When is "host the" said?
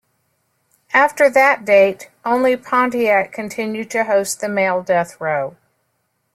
4.05-4.49